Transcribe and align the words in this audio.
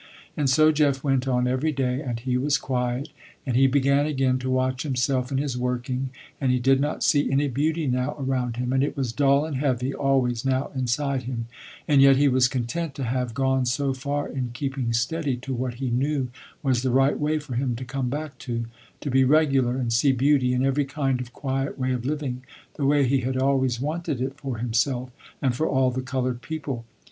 And 0.35 0.49
so 0.49 0.71
Jeff 0.71 1.03
went 1.03 1.27
on 1.27 1.45
every 1.47 1.71
day, 1.71 2.01
and 2.01 2.19
he 2.19 2.35
was 2.35 2.57
quiet, 2.57 3.09
and 3.45 3.55
he 3.55 3.67
began 3.67 4.07
again 4.07 4.39
to 4.39 4.49
watch 4.49 4.81
himself 4.81 5.31
in 5.31 5.37
his 5.37 5.55
working; 5.55 6.09
and 6.41 6.51
he 6.51 6.57
did 6.57 6.81
not 6.81 7.03
see 7.03 7.31
any 7.31 7.47
beauty 7.47 7.85
now 7.85 8.15
around 8.19 8.57
him, 8.57 8.73
and 8.73 8.83
it 8.83 8.97
was 8.97 9.13
dull 9.13 9.45
and 9.45 9.57
heavy 9.57 9.93
always 9.93 10.43
now 10.43 10.71
inside 10.73 11.25
him, 11.25 11.45
and 11.87 12.01
yet 12.01 12.15
he 12.15 12.27
was 12.27 12.47
content 12.47 12.95
to 12.95 13.03
have 13.03 13.35
gone 13.35 13.63
so 13.67 13.93
far 13.93 14.27
in 14.27 14.49
keeping 14.55 14.91
steady 14.91 15.37
to 15.37 15.53
what 15.53 15.75
he 15.75 15.91
knew 15.91 16.29
was 16.63 16.81
the 16.81 16.89
right 16.89 17.19
way 17.19 17.37
for 17.37 17.53
him 17.53 17.75
to 17.75 17.85
come 17.85 18.09
back 18.09 18.39
to, 18.39 18.65
to 19.01 19.11
be 19.11 19.23
regular, 19.23 19.77
and 19.77 19.93
see 19.93 20.11
beauty 20.11 20.51
in 20.51 20.65
every 20.65 20.83
kind 20.85 21.21
of 21.21 21.31
quiet 21.31 21.77
way 21.77 21.91
of 21.91 22.07
living, 22.07 22.41
the 22.73 22.87
way 22.87 23.05
he 23.05 23.19
had 23.19 23.37
always 23.37 23.79
wanted 23.79 24.19
it 24.19 24.33
for 24.33 24.57
himself 24.57 25.11
and 25.43 25.55
for 25.55 25.67
all 25.67 25.91
the 25.91 26.01
colored 26.01 26.41
people. 26.41 26.85